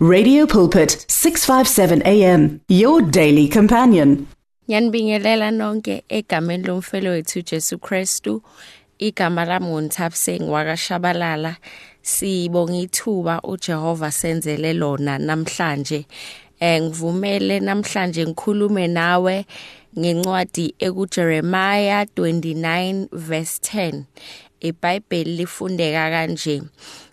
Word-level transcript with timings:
Radio 0.00 0.46
Pulpit 0.46 1.04
657 1.08 2.02
AM 2.06 2.60
your 2.68 3.02
daily 3.02 3.48
companion. 3.48 4.28
Ngiyanibingelela 4.68 5.50
nonke 5.50 6.02
egameni 6.08 6.64
lomfelo 6.64 7.10
wethu 7.10 7.42
Jesu 7.42 7.78
Kristu. 7.78 8.42
Igama 8.98 9.44
lami 9.44 9.66
ngonthapse 9.66 10.40
ngiwakashabalala. 10.40 11.56
Sibonga 12.02 12.74
ithuba 12.74 13.40
uJehova 13.42 14.10
senzele 14.10 14.72
lona 14.72 15.18
namhlanje. 15.18 16.06
Eh 16.60 16.82
ngivumele 16.82 17.60
namhlanje 17.60 18.26
ngikhulume 18.26 18.86
nawe 18.88 19.46
ngencwadi 19.98 20.74
ekuJeremiah 20.78 22.04
29 22.04 23.08
verse 23.12 23.58
10. 23.62 24.04
iBhayibheli 24.60 25.36
lifundeka 25.36 26.10
kanje 26.10 26.62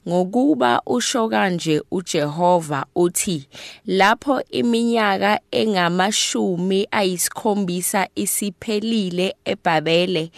ngokuba 0.08 0.82
usho 0.86 1.30
kanje 1.30 1.82
uJehova 1.92 2.86
uthi 2.96 3.48
lapho 3.86 4.42
iminyaka 4.50 5.40
engamashumi 5.52 6.88
ayisikhombisa 6.92 8.08
isiphelile 8.16 9.36
eBhabhele 9.46 10.32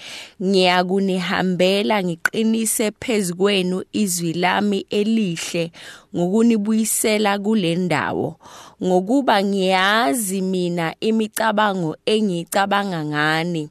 ngiyakunihambela 0.43 2.03
ngiqinise 2.03 2.91
phezukwenu 2.91 3.83
izwi 3.93 4.33
lami 4.33 4.85
elihle 4.89 5.71
ngokunibuyisela 6.15 7.39
kule 7.39 7.75
ndawo 7.75 8.35
ngokuba 8.83 9.43
ngiyazi 9.43 10.41
mina 10.41 10.95
imicabango 10.99 11.97
engicabanga 12.05 13.05
ngani. 13.05 13.69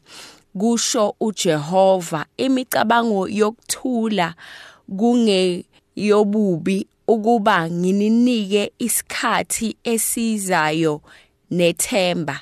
Kusho 0.59 1.15
uJehova 1.20 2.27
imicabango 2.37 3.28
yokuthula 3.28 4.34
kungeyobubi 4.98 6.87
ukuba 7.09 7.70
ngininike 7.70 8.73
isikhathi 8.79 9.77
esizayo 9.84 11.01
nethemba. 11.51 12.41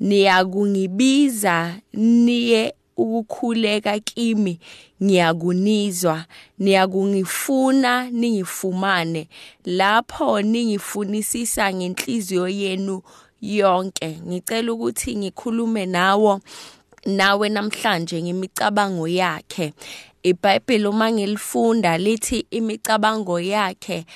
Niyakungibiza 0.00 1.74
niye 1.92 2.74
ukukhuleka 2.96 3.98
kimi 3.98 4.58
ngiyakunizwa 5.02 6.24
niyakungifuna 6.58 8.10
ningifumane. 8.10 9.28
Lapho 9.64 10.42
ningifunisisa 10.42 11.74
ngenhliziyo 11.74 12.48
yenu 12.48 13.02
yonke 13.40 14.18
ngicela 14.26 14.72
ukuthi 14.72 15.16
ngikhulume 15.16 15.86
nawo 15.86 16.40
nawe 17.06 17.48
namhlanje 17.48 18.22
ngemicabango 18.22 19.08
yakhe. 19.08 19.72
iBhayibheli 20.22 20.86
uma 20.86 21.12
ngilifunda 21.12 21.98
lithi 21.98 22.46
imicabango 22.50 23.40
yakhe 23.40 24.06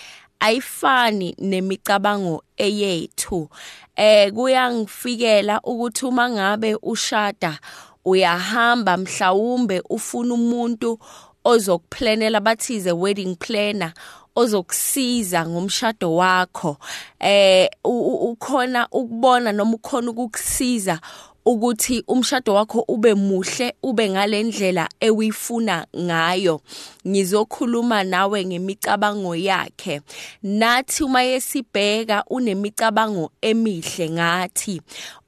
ayifani 0.41 1.35
nemicabango 1.39 2.43
eyethu. 2.57 3.49
Eh 3.97 4.33
kuyangifikela 4.33 5.61
ukuthi 5.61 6.07
uma 6.07 6.31
ngabe 6.31 6.75
ushada 6.83 7.59
uyahamba 8.05 8.97
mhlawumbe 8.97 9.83
ufuna 9.91 10.35
umuntu 10.35 10.99
ozokuplanela 11.45 12.41
bathize 12.41 12.93
wedding 12.93 13.37
planner 13.37 13.93
ozokusiza 14.37 15.47
ngomshado 15.47 16.15
wakho. 16.15 16.77
Eh 17.21 17.69
ukhona 17.85 18.89
ukubona 18.93 19.53
noma 19.53 19.75
ukhona 19.75 20.11
ukukusiza 20.11 21.01
ukuthi 21.49 22.05
umshado 22.09 22.55
wakho 22.55 22.85
ube 22.89 23.15
muhle 23.15 23.75
ube 23.83 24.11
ngalendlela 24.11 24.89
ewifuna 25.01 25.87
ngayo. 25.97 26.61
Ngizokhuluma 27.09 28.05
nawe 28.05 28.45
ngemicabango 28.45 29.37
yakhe. 29.37 30.01
Nathi 30.43 31.05
uma 31.05 31.23
yesibheka 31.23 32.25
unemicabango 32.31 33.31
emihle 33.41 34.11
ngathi 34.11 34.81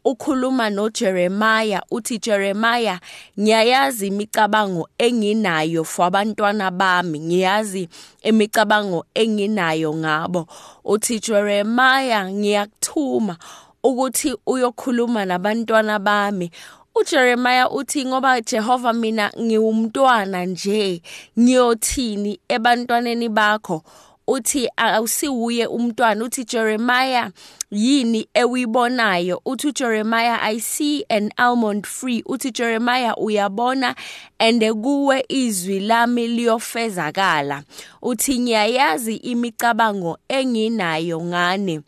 ukhuluma 0.05 0.71
noJeremiah 0.71 1.83
uthi 1.91 2.19
Jeremiah 2.19 3.01
ngiyayazi 3.41 4.07
imicabango 4.07 4.89
enginayo 4.99 5.85
for 5.85 6.07
abantwana 6.07 6.71
bami. 6.71 7.21
Ngiyazi 7.21 7.89
imicabango 8.23 9.05
enginayo 9.15 9.95
ngabo. 9.95 10.47
Uthi 10.85 11.21
Jeremiah 11.21 12.31
ngiyakuthuma. 12.33 13.37
Ukuthi 13.83 14.37
uyokhuluma 14.47 15.25
nabantwana 15.25 15.99
bami. 15.99 16.51
uJeremiah 16.95 17.73
uthi 17.73 18.05
ngoba 18.05 18.41
Jehova 18.41 18.93
mina 18.93 19.31
ngiwumntwana 19.41 20.45
nje 20.45 21.03
ngiyothini 21.39 22.41
ebantwaneni 22.49 23.29
bakho? 23.29 23.83
Uthi 24.27 24.69
awusiwuye 24.77 25.67
umntwana. 25.67 26.25
Uthi 26.25 26.45
Jeremiah 26.45 27.31
yini 27.71 28.29
ewibonayo? 28.35 29.43
Uthi 29.45 29.73
Jeremiah 29.73 30.39
I 30.43 30.59
see 30.59 31.05
an 31.11 31.31
almond 31.37 31.87
free. 31.87 32.23
Uthi 32.23 32.51
Jeremiah 32.53 33.15
uyabona 33.19 33.95
ande 34.39 34.73
kuwe 34.73 35.25
izwi 35.29 35.81
lami 35.81 36.27
liyofezakala. 36.27 37.63
Uthi 38.03 38.39
ngiyayazi 38.39 39.17
imicabango 39.17 40.19
enginayo 40.29 41.21
ngane. 41.21 41.81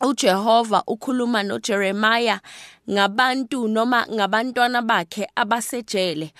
uJehova 0.00 0.82
ukhuluma 0.86 1.42
noJeremiah 1.42 2.40
ngabantu 2.90 3.68
noma 3.68 4.06
ngabantwana 4.06 4.82
bakhe 4.82 5.28
abasejele. 5.36 6.32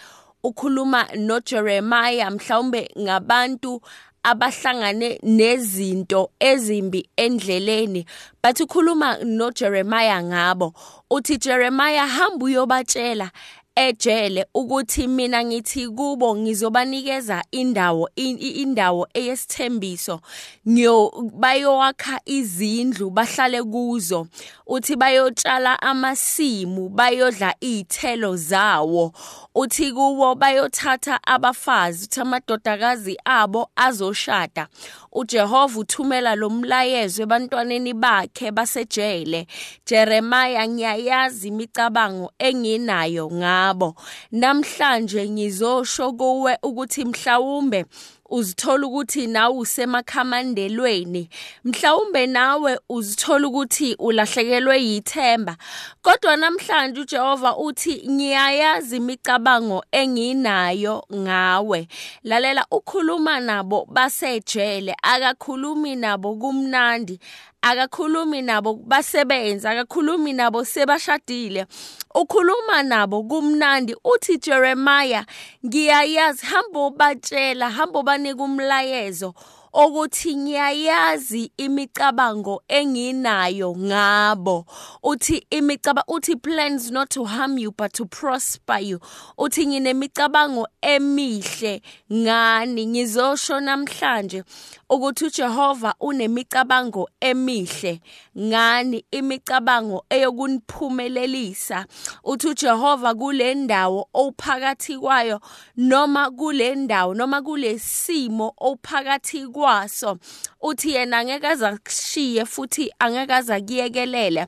Ukhuluma 0.45 1.07
noJeremiah 1.17 2.31
mhlawumbe 2.31 2.91
ngabantu 2.99 3.81
abahlangane 4.23 5.19
nezinto 5.23 6.31
ezimbi 6.41 7.09
endleleni. 7.17 8.05
Bathi 8.43 8.63
ukhuluma 8.63 9.19
noJeremiah 9.25 10.23
ngabo. 10.25 10.75
Uthi 11.11 11.37
Jeremiah 11.39 12.09
hamba 12.09 12.45
uyobatshela. 12.45 13.31
Ejele 13.75 14.47
ukuthi 14.55 15.09
mina 15.09 15.45
ngithi 15.45 15.89
kubo 15.89 16.37
ngizobanikeza 16.37 17.45
indawo 17.51 18.11
indawo 18.15 19.09
eyesithembiso. 19.15 20.21
Ngiyo 20.69 21.13
bayowakha 21.39 22.21
izindlu 22.25 23.11
bahlale 23.11 23.63
kuzo 23.63 24.27
uthi 24.67 24.97
bayotshala 24.97 25.83
amasimu 25.83 26.89
bayodla 26.89 27.55
izithelo 27.61 28.37
zawo. 28.37 29.13
Uthi 29.55 29.93
kuwo 29.93 30.35
bayothatha 30.35 31.21
abafazi 31.25 32.05
uthi 32.05 32.21
amadodakazi 32.21 33.17
abo 33.25 33.71
azoshada. 33.77 34.69
uJehova 35.13 35.81
uthumela 35.81 36.35
lo 36.37 36.51
mlayezo 36.51 37.23
ebantwaneni 37.23 37.95
bakhe 37.95 38.51
basejele. 38.51 39.47
Jeremiah 39.87 40.69
ngiyayazi 40.69 41.49
imicabango 41.49 42.33
enginayo 42.39 43.31
ngabo. 43.31 43.95
Namhlanje 44.33 45.31
ngizosho 45.31 46.13
kuwe 46.13 46.59
ukuthi 46.63 47.05
mhlawumbe 47.05 47.85
uzithola 48.31 48.87
ukuthi 48.87 49.27
nawe 49.27 49.57
usemakhamandelweni. 49.57 51.29
Mhlawumbe 51.65 52.27
nawe 52.27 52.79
uzithola 52.89 53.49
ukuthi 53.49 53.95
ulahlekelwe 53.99 54.83
yithemba. 54.85 55.57
Kodwa 56.03 56.37
namhlanje 56.37 57.01
uJehova 57.01 57.57
uthi 57.57 58.03
ngiyayazi 58.11 58.97
imicabango 58.97 59.85
enginayo 59.93 61.05
ngawe. 61.15 61.89
Lalela 62.25 62.67
ukhuluma 62.71 63.41
nabo 63.41 63.87
basejele 63.91 64.97
akakhulumi 65.03 65.97
nabo 65.97 66.35
kumnandi. 66.35 67.21
Akakhulumi 67.63 68.43
nabo 68.43 68.75
basebenza 68.75 69.71
akakhulumi 69.71 70.33
nabo 70.33 70.65
sebashadile. 70.65 71.67
Ukhuluma 72.15 72.83
nabo 72.83 73.23
kumnandi. 73.23 73.95
Uthi 74.05 74.39
Jeremiah 74.39 75.25
ngiyayazi 75.67 76.47
hamba 76.47 76.87
ubatshela 76.87 77.71
hamba 77.71 77.99
ubanika 77.99 78.43
umlayezo. 78.43 79.35
Ukuthi 79.73 80.37
ngiyayazi 80.37 81.53
imicabango 81.57 82.63
enginayo 82.69 83.77
ngabo. 83.79 84.67
Uthi 85.03 85.47
imicaba 85.51 86.05
uthi 86.09 86.37
plans 86.37 86.91
not 86.91 87.11
to 87.11 87.25
harm 87.25 87.59
you 87.59 87.71
but 87.73 87.93
to 87.93 88.05
prosper 88.05 88.79
you. 88.79 89.01
Uthi 89.39 89.67
nginemicabango 89.67 90.67
emihle 90.83 91.83
ngani? 92.13 92.87
Ngizosho 92.87 93.61
namhlanje 93.61 94.45
ukuthi 94.91 95.25
uJehova 95.25 95.95
unemicabango 96.01 97.09
emihle 97.21 98.01
ngani? 98.39 99.05
Imicabango 99.11 100.05
eyokuniphumelelisa. 100.11 101.87
Uthi 102.25 102.49
uJehova 102.49 103.15
kule 103.15 103.55
ndawo 103.55 104.09
ophakathi 104.15 104.99
kwayo 104.99 105.41
noma 105.77 106.31
kule 106.31 106.75
ndawo 106.75 107.15
noma 107.15 107.43
kulesimo 107.43 108.55
ophakathi 108.59 109.47
kwaso. 109.61 110.19
Uthi 110.63 110.95
yena 110.95 111.19
angeke 111.19 111.47
azakushiye 111.47 112.45
futhi 112.45 112.93
angeke 112.99 113.35
azakuyekelele 113.35 114.47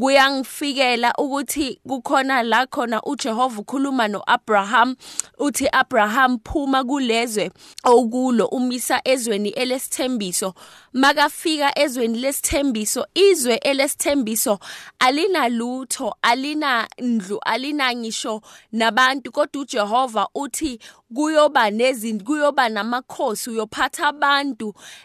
kuyangifikela 0.00 1.12
ukuthi 1.18 1.80
kukhona 1.88 2.42
la 2.42 2.66
khona 2.66 3.02
uJehova 3.02 3.60
ukhuluma 3.60 4.08
noAbraham 4.08 4.96
uthi 5.38 5.68
Abraham 5.72 6.38
phuma 6.38 6.84
kulezwe 6.84 7.50
okulo 7.84 8.46
umisa 8.46 9.00
ezweni 9.04 9.48
elesithembiso. 9.48 10.54
Makafika 10.92 11.78
ezweni 11.78 12.18
lesithembiso 12.18 13.06
izwe 13.14 13.54
elesithembiso 13.56 14.58
alinalutho 14.98 16.16
alina 16.22 16.88
ndlu 16.98 17.38
alina 17.44 17.94
ngisho 17.94 18.42
nabantu 18.72 19.32
kodwa 19.32 19.62
uJehova 19.62 20.28
uthi 20.34 20.78
kuyoba 21.14 21.70
nezinto 21.70 22.24
kuyoba 22.24 22.68
namakhosi 22.68 23.50
uyophatha 23.50 24.08
abantu. 24.08 24.53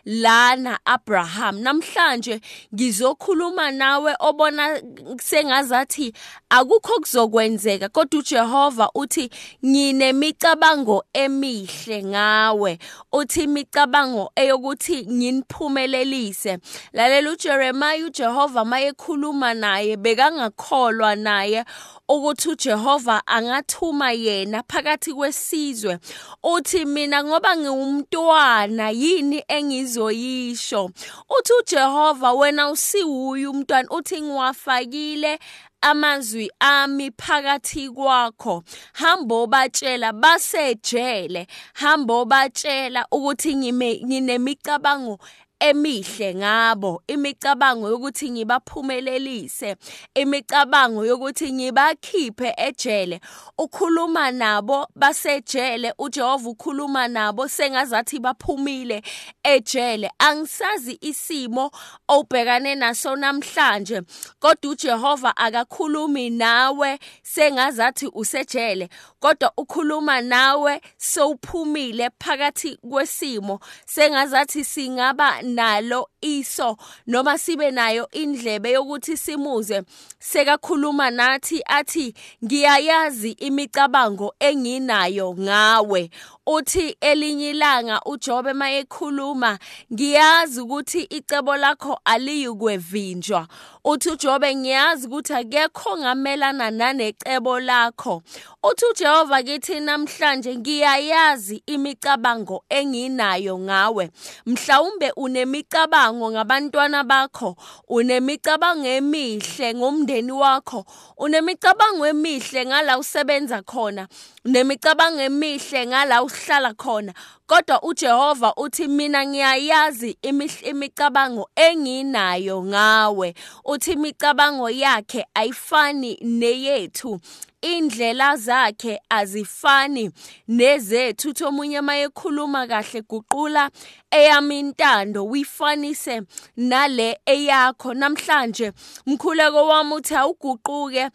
Lana 0.06 0.80
Abraham. 0.86 1.60
Namhlanje 1.60 2.42
ngizokhuluma 2.74 3.72
nawe 3.72 4.16
obona 4.20 4.82
sengazathi 5.22 6.14
akukho 6.50 7.00
kuzokwenzeka 7.00 7.90
kodwa 7.90 8.20
uJehova 8.20 8.90
uthi 8.96 9.30
nginemicabango 9.66 11.04
emihle 11.14 12.04
ngawe. 12.04 12.80
Uthi 13.12 13.44
imicabango 13.44 14.32
eyokuthi 14.36 15.06
nginiphumelelise. 15.06 16.58
Lalela 16.94 17.32
uJeremiah 17.32 18.06
uJehova 18.06 18.66
mayekhuluma 18.66 19.54
naye 19.54 19.98
bekangakholwa 19.98 21.16
naye. 21.16 21.66
Ukuthi 22.10 22.50
uJehova 22.50 23.22
angathuma 23.28 24.12
yena 24.12 24.64
phakathi 24.64 25.14
kwesizwe 25.14 26.00
uthi 26.44 26.86
mina 26.86 27.24
ngoba 27.24 27.58
ngiwumntwana 27.58 28.90
yini 28.90 29.44
engizoyisho? 29.48 30.92
Uthi 31.40 31.54
uJehova 31.60 32.34
wena 32.34 32.70
usiwuyu 32.72 33.52
umntwana. 33.52 33.90
Uthi 33.90 34.22
ngiwafakile 34.22 35.40
amazwi 35.82 36.52
ami 36.60 37.12
phakathi 37.12 37.90
kwakho. 37.90 38.64
Hambo 38.94 39.48
batshela 39.48 40.14
basejele. 40.14 41.48
Hambo 41.74 42.26
batshela 42.26 43.06
ukuthi 43.12 43.56
ngime 43.56 44.02
nginemicabango 44.06 45.20
emihle 45.60 46.36
ngabo. 46.36 47.04
Imicabango 47.08 47.90
yokuthi 47.90 48.32
ngibaphumelelise 48.32 49.76
imicabango 50.16 51.06
yokuthi 51.06 51.54
ngibakhiphe 51.54 52.54
ejele. 52.58 53.20
Ukhuluma 53.58 54.32
nabo 54.32 54.88
basejele 54.96 55.94
uJehova 55.98 56.50
ukhuluma 56.50 57.08
nabo 57.08 57.48
sengazathi 57.48 58.20
baphumile 58.20 59.02
ejele. 59.44 60.12
Angisazi 60.20 60.98
isimo 61.02 61.72
obhekane 62.08 62.76
naso 62.76 63.16
namhlanje 63.16 64.02
kodwa 64.40 64.72
uJehova 64.72 65.38
akakhulumi 65.38 66.30
nawe 66.30 67.00
sengazathi 67.24 68.08
usejele. 68.14 68.90
Kodwa 69.20 69.52
ukhuluma 69.58 70.22
nawe 70.22 70.82
sowuphumile 70.98 72.10
phakathi 72.20 72.78
kwesimo 72.78 73.60
sengazathi 73.86 74.64
singaba 74.64 75.42
nalo 75.42 76.10
iso 76.22 76.78
noma 77.08 77.38
sibe 77.38 77.72
nayo 77.72 78.10
indlebe 78.12 78.72
yokuthi 78.72 79.18
simuze. 79.18 79.84
Sekakhuluma 80.20 81.10
nathi 81.12 81.62
athi 81.66 82.14
ngiyayazi 82.46 83.32
imicabango 83.32 84.36
enginayo 84.40 85.36
ngawe. 85.40 86.10
Uthi 86.56 86.98
elinye 87.02 87.50
ilanga 87.50 88.02
uJobe 88.06 88.54
mayekhuluma 88.54 89.60
ngiyazi 89.94 90.62
ukuthi 90.62 91.02
icebo 91.04 91.58
lakho 91.58 92.00
aliyukwevinjwa 92.06 93.48
uthi 93.84 94.10
uJobe 94.10 94.56
ngiyazi 94.56 95.08
ukuthi 95.08 95.34
akekho 95.34 95.98
ngamelana 95.98 96.72
nanecebo 96.72 97.60
lakho. 97.60 98.22
Uthi 98.64 98.86
uJehova 98.86 99.44
kithi 99.44 99.80
namhlanje 99.80 100.58
ngiyayazi 100.58 101.64
imicabango 101.66 102.64
enginayo 102.70 103.60
ngawe. 103.60 104.10
Mhlawumbe 104.46 105.12
unemicabango 105.12 106.32
ngabantwana 106.32 107.04
bakho 107.04 107.56
unemicabango 107.88 108.88
emihle 108.88 109.74
ngomndeni 109.74 110.32
wakho 110.32 110.86
unemicabango 111.18 112.08
emihle 112.08 112.66
ngala 112.66 112.98
usebenza 112.98 113.62
khona 113.62 114.08
nemicabango 114.46 115.22
emihle 115.22 115.88
ngala 115.88 116.24
uhlala 116.40 116.74
khona. 116.84 117.14
Kodwa 117.50 117.84
uJehova 117.84 118.54
uthi 118.56 118.88
mina 118.88 119.26
ngiyayazi 119.26 120.18
imicabango 120.64 121.50
enginayo 121.56 122.64
ngawe. 122.64 123.34
Uthi 123.66 123.92
imicabango 123.92 124.70
yakhe 124.70 125.26
ayifani 125.34 126.20
neyethu. 126.22 127.20
Indlela 127.62 128.36
zakhe 128.38 129.02
azifani 129.10 130.12
nezethu. 130.48 131.30
Uthi 131.30 131.44
omunye 131.44 131.82
mayekhuluma 131.82 132.68
kahle 132.68 133.02
guqula 133.02 133.70
eyami 134.12 134.60
intando 134.60 135.26
uyifanise 135.26 136.22
nale 136.58 137.20
eyakho. 137.26 137.94
Namhlanje 137.94 138.72
mkhuleko 139.06 139.68
wami 139.68 139.94
uthi 139.94 140.16
awuguquke 140.16 141.10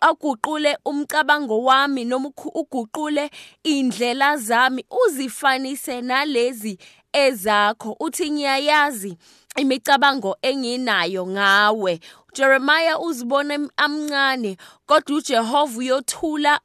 aguqule 0.00 0.78
umcabango 0.84 1.64
wami 1.64 2.04
noma 2.04 2.30
uguqule 2.54 3.30
indlela 3.64 4.36
zami. 4.36 4.84
Uzifanise 5.06 5.75
nalezi 6.02 6.78
ezakho 7.12 7.96
uthi 8.00 8.30
ngiyayazi 8.30 9.16
imicabango 9.56 10.36
enginayo 10.42 11.26
ngawe. 11.26 12.00
Jeremiah 12.36 13.00
uzibona 13.00 13.68
amncane 13.76 14.56
kodwa 14.86 15.16
uJehova 15.16 15.78
uyothula 15.78 16.60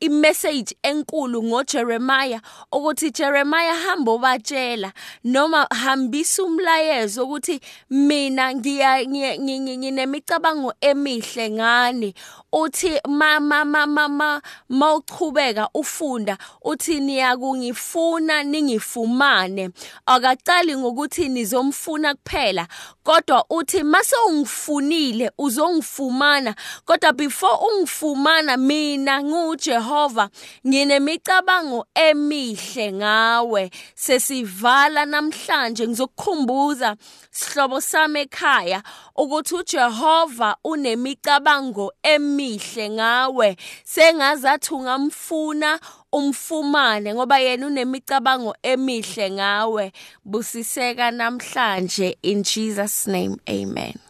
imessage 0.00 0.76
enkulu 0.82 1.42
ngoJeremiah 1.42 2.40
ukuthi 2.72 3.10
Jeremiah 3.10 3.76
hamba 3.76 4.12
obatshela 4.12 4.92
noma 5.24 5.66
hambisa 5.70 6.42
umlayezo 6.44 7.24
ukuthi 7.24 7.60
mina 7.90 8.54
ngiya 8.54 9.06
nginemicabango 9.06 10.74
emihle 10.80 11.50
ngani. 11.50 12.14
Uthi 12.52 13.00
mama 13.08 13.64
mama 13.64 14.42
mawuchubeka 14.68 15.68
ufunda 15.74 16.38
uthi 16.62 17.00
niyakungifuna 17.00 18.42
ningifumane. 18.42 19.70
Akaqali 20.06 20.76
ngokuthi 20.76 21.28
nizomfuna 21.28 22.14
kuphela. 22.14 22.68
Kodwa 23.02 23.44
uthi 23.50 23.82
mase 23.82 24.16
ungifunile 24.60 25.30
uzongifumana. 25.38 26.54
Kodwa 26.84 27.12
before 27.12 27.58
ungifumana 27.72 28.56
mina 28.56 29.22
nguJehova 29.22 30.28
nginemicabango 30.66 31.86
emihle 31.94 32.92
ngawe. 32.92 33.70
Sesivala 33.94 35.04
namhlanje 35.04 35.88
ngizokukhumbuza 35.88 36.96
sihlobo 37.30 37.80
sami 37.80 38.20
ekhaya 38.20 38.82
ukuthi 39.16 39.54
uJehova 39.54 40.56
unemicabango 40.64 41.92
emihle 42.02 42.90
ngawe. 42.90 43.56
Sengazathi 43.84 44.74
ungamfuna 44.74 45.80
umfumane 46.12 47.14
ngoba 47.14 47.38
yena 47.38 47.66
unemicabango 47.66 48.54
emihle 48.62 49.30
ngawe. 49.30 49.92
Busiseka 50.24 51.10
namhlanje 51.10 52.16
in 52.22 52.42
Jesus 52.42 53.06
name 53.06 53.36
amen. 53.48 54.09